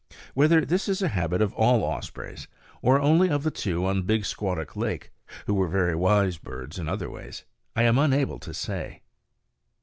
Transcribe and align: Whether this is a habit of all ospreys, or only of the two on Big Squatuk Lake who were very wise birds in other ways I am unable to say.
Whether 0.33 0.65
this 0.65 0.89
is 0.89 1.03
a 1.03 1.09
habit 1.09 1.43
of 1.43 1.53
all 1.53 1.83
ospreys, 1.83 2.47
or 2.81 2.99
only 2.99 3.29
of 3.29 3.43
the 3.43 3.51
two 3.51 3.85
on 3.85 4.01
Big 4.01 4.23
Squatuk 4.25 4.75
Lake 4.75 5.11
who 5.45 5.53
were 5.53 5.67
very 5.67 5.93
wise 5.93 6.39
birds 6.39 6.79
in 6.79 6.89
other 6.89 7.07
ways 7.07 7.45
I 7.75 7.83
am 7.83 7.99
unable 7.99 8.39
to 8.39 8.51
say. 8.51 9.03